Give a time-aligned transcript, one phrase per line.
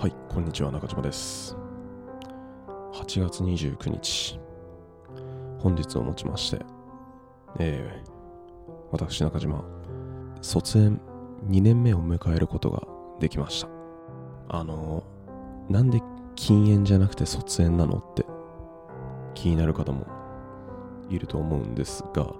[0.00, 1.54] はい、こんにちは、中島です。
[2.94, 4.40] 8月29日、
[5.58, 6.64] 本日をもちまして、
[7.58, 8.10] えー、
[8.92, 9.62] 私、中島、
[10.40, 11.02] 卒園
[11.50, 12.82] 2年目を迎えることが
[13.20, 13.68] できました。
[14.48, 16.00] あのー、なんで
[16.34, 18.24] 禁煙じゃなくて卒園なのって
[19.34, 20.06] 気になる方も
[21.10, 22.32] いると思うんですが、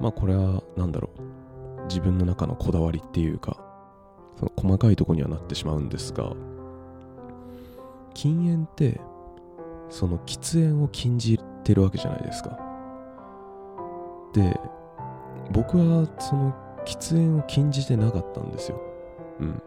[0.00, 3.58] まあこれは何だろう、自分の中のこだわりっていうか、
[4.40, 6.34] その細かいとこにはなってしまうんですが、
[8.14, 9.00] 禁煙って
[9.88, 12.58] その喫煙を禁じてるわけじゃないですか。
[14.32, 14.58] で
[15.50, 18.80] 僕はその喫煙を禁じてなかったんですよ。
[19.40, 19.62] うん。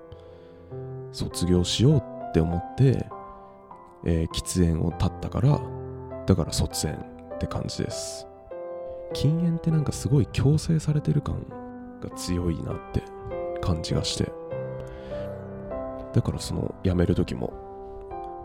[1.11, 1.97] 卒業しよう
[2.29, 3.05] って思って、
[4.05, 5.59] えー喫煙を断ったから
[6.25, 6.95] だから卒園
[7.35, 8.27] って感じです。
[9.13, 11.45] 禁煙ってなんかすごい強制されてる感
[12.02, 13.03] が強いなって
[13.61, 14.31] 感じがして。
[16.14, 17.53] だからその辞める時も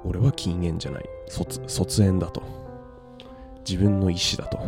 [0.04, 1.04] 俺は禁煙じゃない。
[1.27, 2.42] 卒卒園だと。
[3.68, 4.58] 自分の意思だと。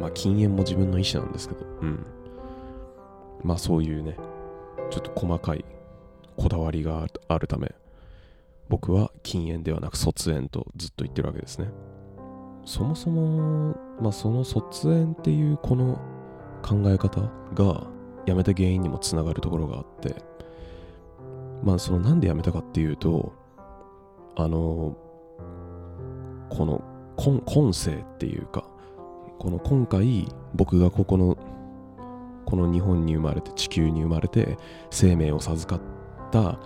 [0.00, 1.66] まあ禁煙も自分の意思なんですけど。
[1.82, 2.06] うん。
[3.42, 4.16] まあそういうね。
[4.90, 5.64] ちょっと細かい
[6.36, 7.72] こだわりがあるため。
[8.68, 11.68] 僕は禁煙ではなく卒園とずっと言ってるわけですね。
[12.64, 16.00] そもそもまあその卒園っていうこの
[16.62, 17.22] 考え方
[17.54, 17.86] が
[18.26, 20.14] 辞めた原因にもつながるところがあって。
[21.62, 23.32] まあそのなんで辞めたかっていうと
[24.36, 24.96] あの
[26.48, 26.82] この
[27.16, 28.64] 今今世っていうか
[29.38, 31.36] この今回僕がここの
[32.46, 34.56] この日本に生まれて地球に生まれて
[34.90, 36.58] 生命を授かった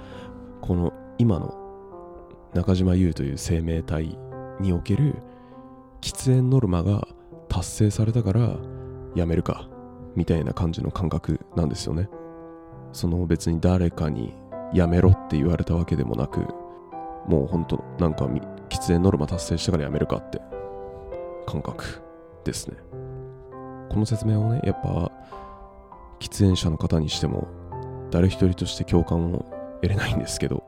[0.61, 1.55] この今の
[2.55, 4.19] 中島優という生命体
[4.61, 5.17] における
[6.01, 7.07] 喫煙ノルマが
[7.48, 8.57] 達成されたから
[9.15, 9.69] やめるか
[10.17, 12.09] みたいな感じの感覚なんですよね。
[12.92, 14.35] その別に誰かに
[14.73, 16.47] やめろって言われたわけでもなく
[17.27, 18.27] もうほんとなんか
[18.69, 20.40] 喫煙ノルマ達成したからやめるかって
[21.46, 22.02] 感覚
[22.45, 22.77] ですね。
[23.90, 25.11] この説明をねやっぱ
[26.20, 27.48] 喫煙者の方にしても
[28.11, 29.45] 誰一人として共感を
[29.83, 30.64] 得れないんですけど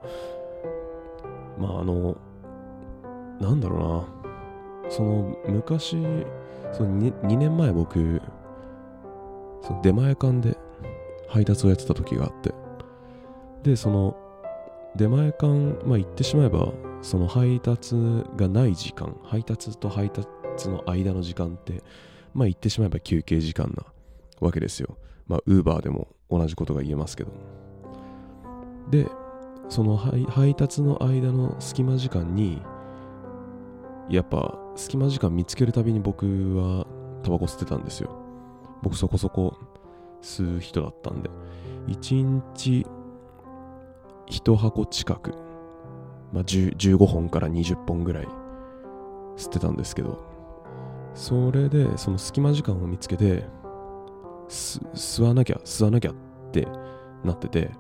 [1.59, 2.16] まああの
[3.41, 4.16] なんだろうな。
[4.89, 5.97] その昔
[6.72, 8.21] その 2, 2年前僕
[9.62, 10.56] その出前館で
[11.28, 12.55] 配達をやってた時があって
[13.65, 14.16] でその
[14.97, 15.47] 出前館、
[15.87, 17.95] まあ、言ってしまえばその配達
[18.37, 20.27] がない時間配達と配達
[20.69, 21.83] の間の時間って
[22.34, 23.84] まあ言ってしまえば休憩時間な
[24.41, 24.99] わけですよ。
[25.27, 27.33] まあウーバーでも同じことが言えますけど。
[28.91, 29.07] で
[29.69, 32.63] その配配達の間の隙間時間に
[34.09, 36.27] やっぱ隙間時間見つけるたびに僕
[36.57, 36.87] は
[37.23, 38.11] タバコ吸ってたんですよ。
[38.83, 39.57] 僕そこそこ
[40.23, 41.31] 吸う人だったんで。
[41.89, 42.23] 1
[42.57, 42.87] 日
[44.29, 45.33] 1箱近く、
[46.33, 48.29] まあ、15本から20本ぐらい
[49.37, 50.37] 吸ってたんですけど。
[51.17, 53.45] それでその隙間時間を見つけて
[54.49, 56.15] 吸わなきゃ吸わなきゃっ
[56.53, 56.69] て
[57.25, 57.71] なってて。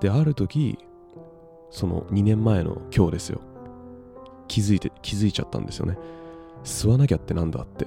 [0.00, 0.78] である時
[1.70, 3.40] その2年前の今日ですよ。
[4.46, 5.98] 気づいて気づいちゃったんですよね。
[6.62, 7.86] 吸わなきゃってなんだって。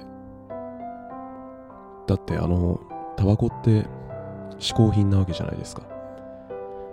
[2.06, 2.80] だってあの
[3.16, 3.86] タバコって
[4.58, 5.91] 嗜好品なわけじゃないですか。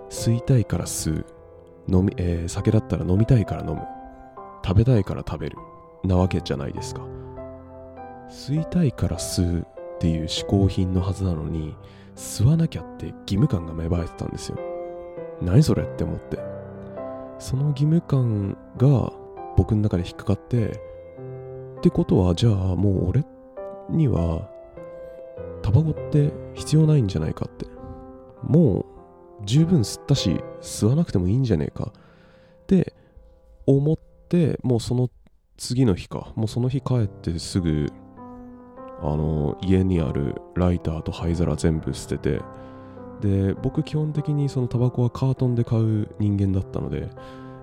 [0.09, 1.25] 吸いたいから吸う。
[1.87, 3.81] 飲み、えー酒だったら飲みたいから飲む。
[4.63, 5.57] 食べたいから食べる。
[6.03, 7.01] なわけじゃないですか。
[8.29, 11.75] 吸いたいから吸うっていう嗜好品のはずなのに
[12.15, 14.57] 吸わなきゃって義務感が芽生えてたんですよ。
[15.41, 16.39] 何それって思って。
[17.39, 19.11] その義務感が
[19.55, 20.67] 僕の中で引っかかって
[21.77, 23.25] ってことはじゃあもう俺
[23.89, 24.49] には
[25.61, 27.65] タバコって必要ないんじゃないかって。
[28.43, 28.85] もう
[29.45, 31.91] 十分吸ったし吸わなくてもいいんじゃねえか。
[31.93, 32.93] って
[33.65, 35.09] 思ってもうその
[35.57, 36.31] 次の日か。
[36.35, 37.87] もうその日帰ってすぐ
[39.01, 42.41] あの家にあるライターと灰皿全部捨てて
[43.21, 47.09] で僕基本的にそのタバコはカートンで買う人間だったので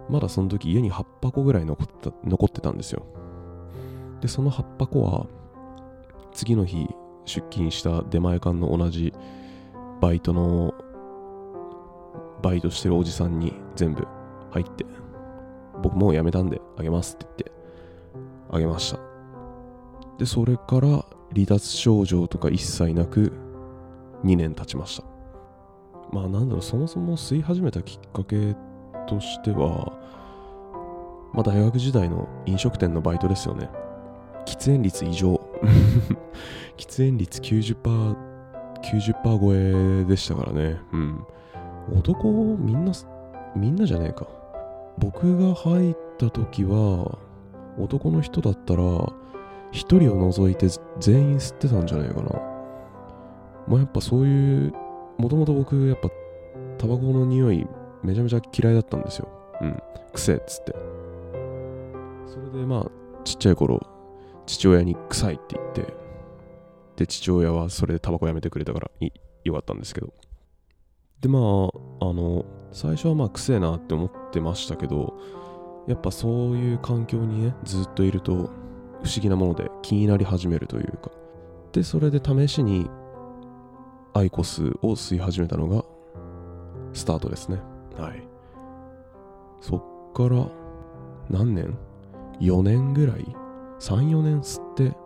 [0.08, 3.04] まだその時家に8箱ぐらい残った残ってたんですよ。
[4.20, 5.26] でその8箱は
[6.32, 6.88] 次の日
[7.24, 9.12] 出勤した出前館の同じ
[10.00, 10.74] バイトの
[12.42, 14.06] バイトしてるおじさんに全部
[14.50, 14.84] 入って
[15.82, 17.52] 僕もう辞めたんであげますって言って
[18.50, 18.98] あげました。
[20.18, 21.04] でそれから
[21.34, 23.32] 離脱症状とか一切なく
[24.24, 25.04] 2年経ちました。
[26.12, 28.54] まあなんだろうそもそも吸い始めたきっかけ
[29.06, 29.92] としては
[31.32, 33.68] まあ大学時代の飲食店のバイトですよね。
[34.46, 35.40] 喫煙率異常。
[36.76, 38.16] 喫煙率90%、
[38.82, 40.80] 90%超えでしたからね。
[40.92, 41.24] うん。
[41.92, 42.92] 男みんな
[43.54, 44.26] みんなじゃねえか。
[44.98, 47.18] 僕が入った時は
[47.78, 48.82] 男の人だったら
[49.72, 50.68] 一人を除いて
[50.98, 52.30] 全員吸ってたんじゃないかな。
[53.68, 54.72] まあやっぱそういう
[55.18, 56.08] もともと僕やっぱ
[56.78, 57.66] タバコの匂い
[58.02, 59.28] めちゃめちゃ嫌いだったんですよ。
[59.60, 59.82] うん。
[60.12, 60.74] 癖っつって。
[62.26, 62.90] それでまあ
[63.24, 63.80] ちっちゃい頃
[64.46, 65.94] 父親に臭いって言って
[66.96, 68.90] で父親はそれでタバコやめてくれたから
[69.44, 70.12] よかったんですけど。
[71.20, 75.18] でまああの最初はまあ癖えなって思ってましたけど
[75.86, 78.50] やっぱそういう環境にねずっといると不思
[79.20, 81.10] 議なもので気になり始めるというか。
[81.72, 82.88] でそれで試しに
[84.14, 85.84] アイコスを吸い始めたのが
[86.94, 87.60] スタートですね。
[87.98, 88.22] はい。
[89.60, 90.48] そっから
[91.28, 91.76] 何年
[92.40, 93.26] ?4 年ぐらい
[93.78, 94.96] ?3、4年吸って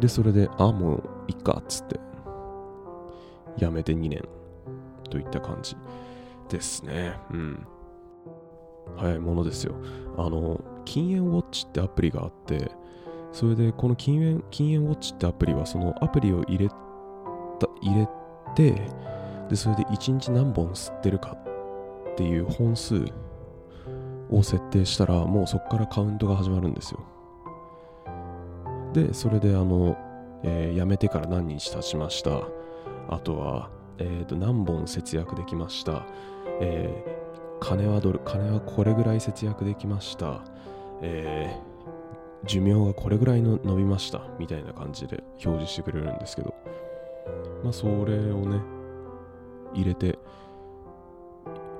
[0.00, 2.00] でそれであもういっかっつって。
[3.58, 4.22] やめて2年
[5.08, 5.76] といった感じ
[6.48, 7.18] ですね。
[7.30, 7.66] うん。
[8.96, 9.74] 早いものですよ。
[10.16, 12.70] あの、禁煙ウォッチってアプリがあって、
[13.32, 16.74] それでこの禁煙禁煙ウォッチってアプリはそのアプリを入れた
[17.82, 18.08] 入れ
[18.54, 18.90] て
[19.48, 21.36] でそれで1日何本吸ってるか
[22.12, 23.04] っていう本数
[24.30, 27.00] を設定したらもうそこからカウントが始まるんですよ
[28.92, 29.96] でそれであの、
[30.42, 32.42] えー、辞めてから何日経ちました
[33.08, 36.06] あとはえー、と何本節約できました、
[36.60, 40.42] えー、金はどれ金はこれぐらい節約できました、
[41.02, 44.22] えー、寿命がこれぐらいの伸びました？
[44.38, 46.54] みたいな感じで表示してくれるんですけど。
[47.62, 48.60] まあそれをね
[49.74, 50.18] 入れて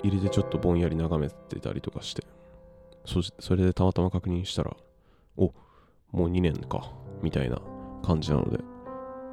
[0.03, 2.25] 入れてちょっとぼんやり眺めてたりとかして。
[3.05, 4.77] そそれでたまたま確認したら
[5.37, 5.55] お
[6.11, 6.93] もう2年か。
[7.23, 7.61] みたいな
[8.03, 8.59] 感じなので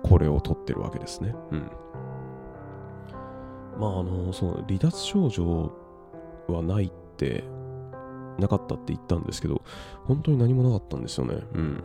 [0.04, 1.36] これを取ってるわけですね。
[1.52, 1.72] うん。
[3.78, 5.72] まああのその離脱症状
[6.48, 7.44] はないって
[8.38, 9.62] なかったって言ったんですけど
[10.06, 11.36] 本当に何もなかったんですよね。
[11.54, 11.84] うん。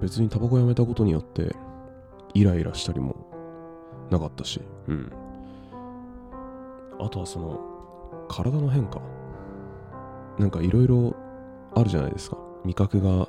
[0.00, 1.54] 別にタバコやめたことによって
[2.34, 3.14] イライラしたりも
[4.10, 5.12] なかったしうん。
[7.00, 7.60] あとはその
[8.28, 9.00] 体の変化。
[10.38, 11.14] なんかいろいろ
[11.76, 12.38] あるじゃないですか。
[12.64, 13.28] 味覚が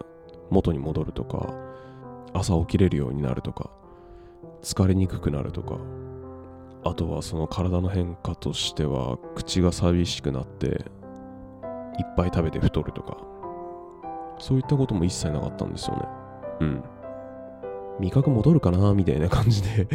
[0.49, 1.53] 元に戻るとか
[2.33, 3.69] 朝起きれるようになるとか
[4.61, 5.77] 疲れにくくなるとか。
[6.85, 10.75] あとはその体の変化としては口が寂しくなっていっ
[12.15, 13.17] ぱい食べて太るとか。
[14.37, 16.01] そういったことも一切なかったんですよね。
[16.61, 16.83] うん。
[17.99, 19.87] 味覚戻るかなみたいな感じで。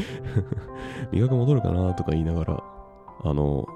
[1.12, 2.62] 味覚戻るかなとか言いながら
[3.22, 3.66] あの、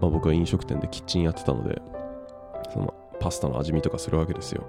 [0.00, 1.82] まあ、僕は飲食店でキッチンやってたので
[2.72, 4.62] そのパスタの味見とかするわけですよ。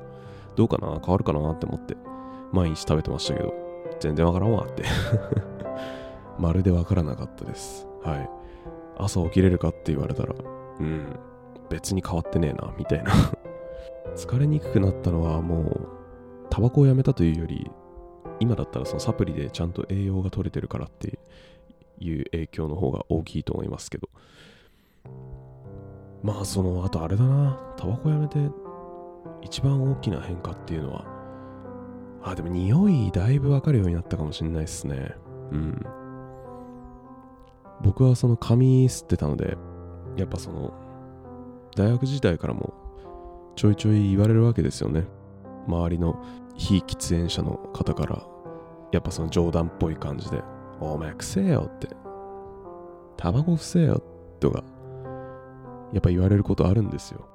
[0.55, 0.99] どうかな？
[0.99, 1.51] 変わるかな？
[1.51, 1.95] って思って
[2.51, 3.53] 毎日食べてましたけど
[3.99, 4.83] 全然わからんわって。
[6.39, 7.87] まるでわからなかったです。
[8.03, 8.29] はい。
[8.97, 10.33] 朝起きれるかって言われたら、
[10.79, 11.19] うん、
[11.69, 13.11] 別に変わってねえな、みたいな
[14.15, 15.89] 疲れにくくなったのはもう、
[16.49, 17.69] タバコをやめたというより、
[18.39, 21.19] 今だったらそのサプリでちゃんと栄養が取れてるからって
[21.99, 24.09] いう影響の方が大きいと思いますけど。
[26.23, 28.39] まあその、あとあれだな、タバコやめて
[29.41, 31.05] 一番大きな変化っていうのは、
[32.23, 35.15] あ、でも匂いだいぶわかるようになったかもしれないですね。
[35.51, 35.85] うん。
[37.81, 39.57] 僕はその紙吸ってたので、
[40.15, 40.73] やっぱその、
[41.75, 42.73] 大学時代からも
[43.55, 45.05] ちょいちょい言われるわけですよね。
[45.67, 46.21] 周りの
[46.55, 48.23] 非喫煙者の方から、
[48.91, 50.41] やっぱその冗談っぽい感じで、
[50.79, 51.89] お前くせえよって、
[53.17, 54.01] タバコくせえよ
[54.39, 54.63] とか、
[55.91, 57.27] やっぱ言われることあるんですよ。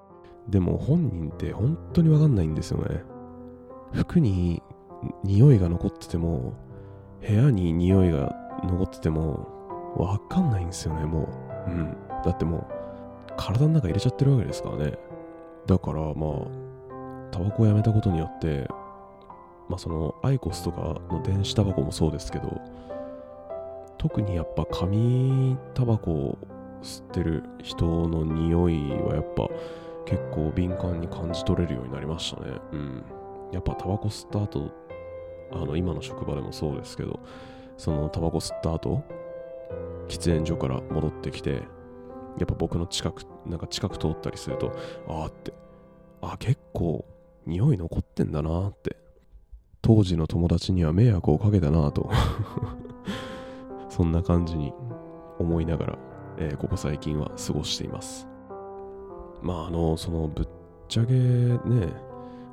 [0.48, 3.04] でも本人って本当にわかんないんですよね。
[3.92, 4.62] 服に
[5.24, 6.54] 匂いが残ってても、
[7.26, 8.34] 部屋に匂いが
[8.64, 9.61] 残ってても、
[9.96, 11.28] わかんないんですよね、も
[11.66, 11.70] う。
[11.70, 11.96] うん。
[12.24, 12.66] だってもう、
[13.36, 14.98] 体の中入れちゃってるわけですからね。
[15.66, 18.68] だからまあ、タバコをやめたことによって、
[19.68, 22.60] まあそのアイコスとかの電子タバコもそうですけど、
[23.98, 26.38] 特にやっぱ紙タバコを
[26.82, 29.48] 吸ってる人の匂いはやっぱ
[30.04, 32.58] 結構敏感に感じ取れるようになりましたね。
[32.72, 33.04] うん。
[33.52, 34.70] やっぱタバコ吸った後、
[35.52, 37.20] あの今の職場でもそうですけど、
[37.76, 39.02] そのタバコ吸った後、
[40.08, 41.62] 喫煙所から戻ってきて、
[42.38, 44.72] やっぱ僕の近く、なんか近く通ったりすると、
[45.08, 45.52] ああって、
[46.20, 47.04] あ結構
[47.46, 49.02] 匂い残ってんだなって。
[49.82, 52.08] 当時の友達には迷惑をかけたなと
[53.90, 54.72] そんな感じに
[55.40, 55.98] 思いながら、
[56.38, 58.28] えー、ここ最近は過ごしています。
[59.42, 60.48] まああの、そのぶっ
[60.88, 61.58] ちゃけね、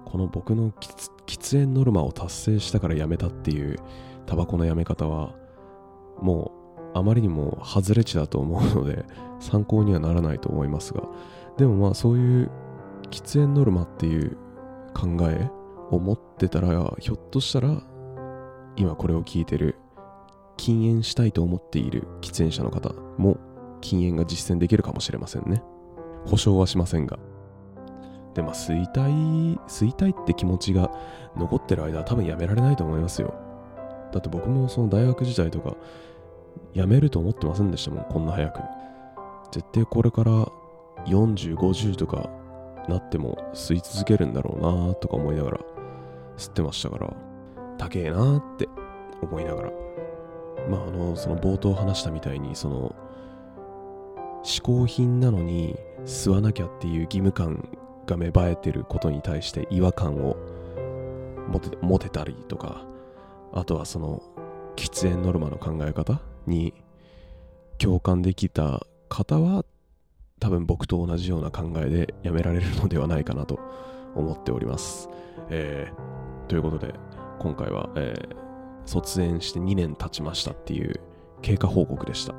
[0.06, 3.78] この僕の喫煙ノルマを達成したからやめたっていう
[4.26, 5.36] タバコのやめ方は、
[6.20, 6.59] もう
[6.94, 9.06] あまりにも外れ値だと思うので
[9.40, 11.04] 参考にはならないと思いますが
[11.58, 12.52] でもまあそういう
[13.10, 14.38] 喫煙ノルマっていう
[14.94, 15.50] 考え
[15.92, 17.82] を持ってたらひょっとしたら
[18.76, 19.76] 今これを聞いてる
[20.58, 23.38] 禁煙したいと思っている喫煙者の方も
[23.82, 25.64] 禁煙が実践できるかもしれませんね。
[26.26, 27.18] 保証はしませんが。
[28.34, 29.12] でまあ吸いたい
[29.68, 30.92] 吸いたいって気持ちが
[31.36, 33.34] 残ってる間は多分やめられないと思いますよ。
[34.12, 35.76] だって僕もその大学時代とか
[36.74, 38.62] やめると思ってませんでしたもんこんな早く。
[39.52, 40.32] 絶対これから
[41.06, 42.30] 4050とか
[42.88, 45.60] なっても吸い続けるんだろうなとか思いながら
[46.38, 47.14] 吸ってましたから
[47.78, 48.68] 高えなって
[49.22, 49.72] 思いながら。
[50.70, 52.96] まああのその冒頭話したみたいにその
[54.44, 55.76] 嗜好品なのに
[56.06, 57.68] 吸わなきゃっていう義務感
[58.06, 60.38] が芽生えてることに対して違和感を
[61.82, 62.86] 持てたりとか
[63.54, 64.22] あとはその
[64.76, 66.74] 喫煙ノルマの考え方に
[67.78, 69.64] 共感できた方は
[70.40, 73.60] 多分僕と同じような考えでやめられるのではないかなと
[74.16, 75.10] 思っております。
[75.50, 76.94] えー、ということで
[77.40, 78.36] 今回は、えー、
[78.86, 81.00] 卒園して2年経ちましたっていう
[81.42, 82.34] 経過報告でした。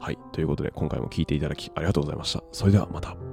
[0.00, 0.18] はい。
[0.32, 2.42] ということで今回も聞いていただきありがとうございました。
[2.52, 3.31] それではまた。